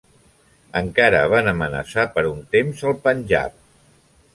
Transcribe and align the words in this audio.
Encara 0.79 1.21
van 1.35 1.51
amenaçar 1.53 2.09
per 2.17 2.27
un 2.33 2.43
temps 2.57 2.85
el 2.93 3.01
Panjab. 3.07 3.67